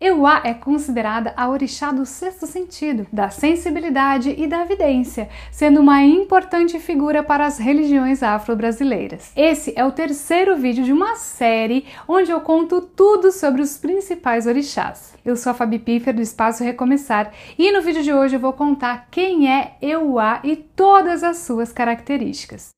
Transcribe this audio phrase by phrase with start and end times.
[0.00, 6.04] Euá é considerada a orixá do sexto sentido, da sensibilidade e da evidência, sendo uma
[6.04, 9.32] importante figura para as religiões afro-brasileiras.
[9.34, 14.46] Esse é o terceiro vídeo de uma série onde eu conto tudo sobre os principais
[14.46, 15.14] orixás.
[15.24, 18.52] Eu sou a Fabi Piffer do Espaço Recomeçar e no vídeo de hoje eu vou
[18.52, 22.70] contar quem é Euá e todas as suas características.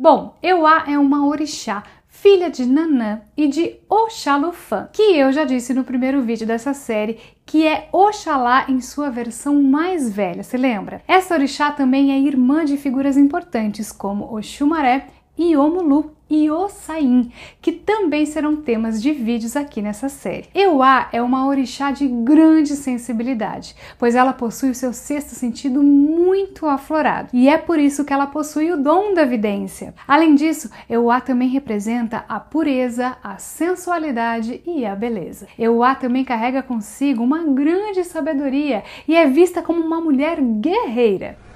[0.00, 5.74] Bom, Euá é uma orixá, filha de Nanã e de Oxalufã, que eu já disse
[5.74, 11.02] no primeiro vídeo dessa série, que é Oxalá em sua versão mais velha, se lembra?
[11.08, 17.30] Essa orixá também é irmã de figuras importantes como Oxumaré e Omulu e Ossain,
[17.62, 20.48] que também serão temas de vídeos aqui nessa série.
[20.54, 26.66] Euá é uma orixá de grande sensibilidade, pois ela possui o seu sexto sentido muito
[26.66, 29.94] aflorado, e é por isso que ela possui o dom da vidência.
[30.06, 35.46] Além disso, Euá também representa a pureza, a sensualidade e a beleza.
[35.58, 41.47] Euá também carrega consigo uma grande sabedoria e é vista como uma mulher guerreira.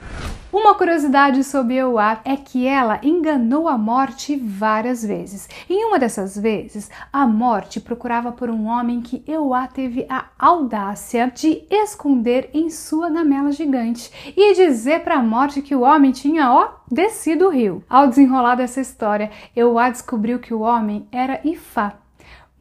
[0.52, 5.48] Uma curiosidade sobre Euá é que ela enganou a morte várias vezes.
[5.66, 11.32] Em uma dessas vezes, a morte procurava por um homem que Euá teve a audácia
[11.34, 16.52] de esconder em sua gamela gigante e dizer para a morte que o homem tinha,
[16.52, 17.82] ó, descido o rio.
[17.88, 21.94] Ao desenrolar dessa história, Euá descobriu que o homem era Ifá,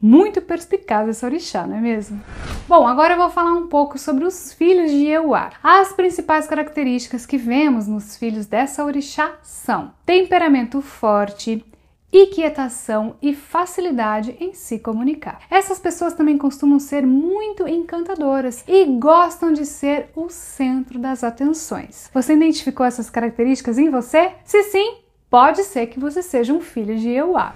[0.02, 2.20] muito perspicaz essa orixá, não é mesmo?
[2.66, 5.52] Bom, agora eu vou falar um pouco sobre os filhos de Euá.
[5.62, 11.64] As principais características que vemos nos filhos dessa orixá são temperamento forte,
[12.12, 15.40] inquietação e facilidade em se comunicar.
[15.48, 22.10] Essas pessoas também costumam ser muito encantadoras e gostam de ser o centro das atenções.
[22.12, 24.32] Você identificou essas características em você?
[24.44, 24.96] Se sim,
[25.30, 27.54] pode ser que você seja um filho de Euá.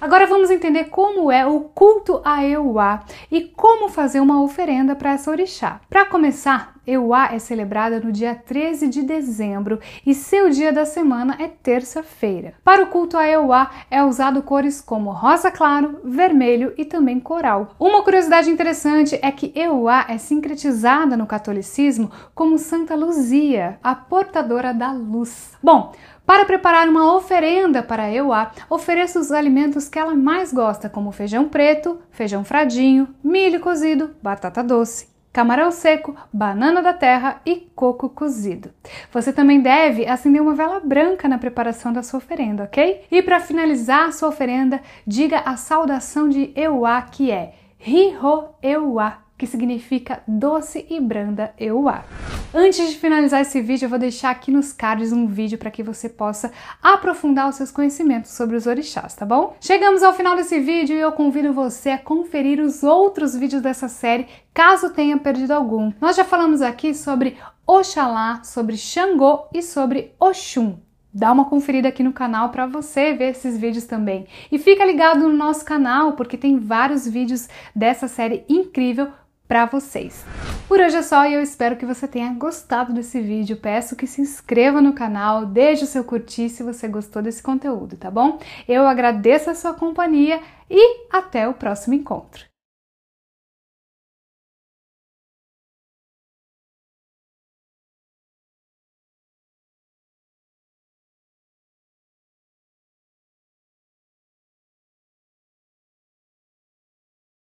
[0.00, 5.12] Agora vamos entender como é o culto a Euá e como fazer uma oferenda para
[5.12, 5.80] essa orixá.
[5.90, 11.36] Para começar, Euá é celebrada no dia 13 de dezembro e seu dia da semana
[11.38, 12.54] é terça-feira.
[12.64, 17.76] Para o culto a Euá é usado cores como rosa claro, vermelho e também coral.
[17.78, 24.74] Uma curiosidade interessante é que Euá é sincretizada no catolicismo como Santa Luzia, a portadora
[24.74, 25.52] da luz.
[25.62, 25.92] Bom,
[26.30, 31.48] para preparar uma oferenda para Euá, ofereça os alimentos que ela mais gosta, como feijão
[31.48, 38.70] preto, feijão fradinho, milho cozido, batata doce, camarão seco, banana da terra e coco cozido.
[39.12, 43.04] Você também deve acender uma vela branca na preparação da sua oferenda, ok?
[43.10, 49.18] E para finalizar a sua oferenda, diga a saudação de Euá que é Riho Euá
[49.40, 52.04] que significa doce e branda Euá.
[52.52, 55.82] Antes de finalizar esse vídeo, eu vou deixar aqui nos cards um vídeo para que
[55.82, 56.52] você possa
[56.82, 59.56] aprofundar os seus conhecimentos sobre os orixás, tá bom?
[59.58, 63.88] Chegamos ao final desse vídeo e eu convido você a conferir os outros vídeos dessa
[63.88, 65.90] série, caso tenha perdido algum.
[65.98, 70.76] Nós já falamos aqui sobre Oxalá, sobre Xangô e sobre Oxum.
[71.14, 74.26] Dá uma conferida aqui no canal para você ver esses vídeos também.
[74.52, 79.08] E fica ligado no nosso canal porque tem vários vídeos dessa série incrível
[79.50, 80.24] para vocês.
[80.68, 83.56] Por hoje é só e eu espero que você tenha gostado desse vídeo.
[83.56, 87.96] Peço que se inscreva no canal, deixe o seu curtir se você gostou desse conteúdo,
[87.96, 88.38] tá bom?
[88.68, 90.40] Eu agradeço a sua companhia
[90.70, 92.49] e até o próximo encontro.